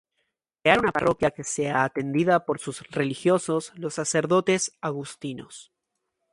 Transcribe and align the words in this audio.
Crear 0.63 0.79
una 0.79 0.91
Parroquia 0.91 1.29
que 1.29 1.43
sea 1.43 1.83
atendida 1.83 2.43
por 2.47 2.57
sus 2.57 2.81
religiosos, 2.89 3.71
los 3.75 3.93
sacerdotes 3.93 4.75
agustinos. 4.81 5.71